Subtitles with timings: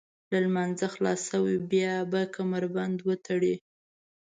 [0.31, 3.55] له لمانځه خلاص شوئ بیا به کمربند وتړئ.